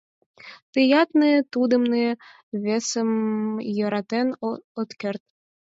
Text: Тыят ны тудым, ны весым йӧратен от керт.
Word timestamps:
Тыят 0.73 1.09
ны 1.19 1.29
тудым, 1.53 1.83
ны 1.93 2.03
весым 2.63 3.09
йӧратен 3.77 4.27
от 4.81 4.89
керт. 5.01 5.21